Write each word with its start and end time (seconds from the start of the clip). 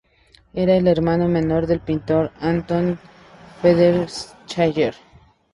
Era 0.55 0.75
el 0.77 0.87
hermano 0.87 1.27
menor 1.27 1.67
del 1.67 1.79
pintor 1.79 2.31
Anton 2.39 2.97
Ferdinand 3.61 4.09
Schaller. 4.47 4.95